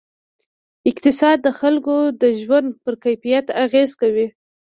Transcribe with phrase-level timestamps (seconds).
[0.89, 4.27] اقتصاد د خلکو د ژوند پر کیفیت اغېز کوي.